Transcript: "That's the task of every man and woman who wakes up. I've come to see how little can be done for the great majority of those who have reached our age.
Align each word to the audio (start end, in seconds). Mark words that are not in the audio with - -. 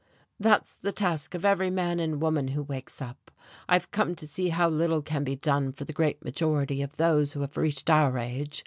"That's 0.39 0.77
the 0.77 0.91
task 0.91 1.35
of 1.35 1.45
every 1.45 1.69
man 1.69 1.99
and 1.99 2.19
woman 2.19 2.47
who 2.47 2.63
wakes 2.63 3.03
up. 3.03 3.29
I've 3.69 3.91
come 3.91 4.15
to 4.15 4.25
see 4.25 4.49
how 4.49 4.67
little 4.67 5.03
can 5.03 5.23
be 5.23 5.35
done 5.35 5.71
for 5.73 5.83
the 5.85 5.93
great 5.93 6.25
majority 6.25 6.81
of 6.81 6.97
those 6.97 7.33
who 7.33 7.41
have 7.41 7.55
reached 7.55 7.87
our 7.87 8.17
age. 8.17 8.59